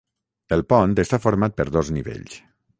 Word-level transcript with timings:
El 0.57 0.63
pont 0.73 0.95
està 1.05 1.21
format 1.27 1.59
per 1.61 1.69
dos 1.79 1.95
nivells. 1.99 2.43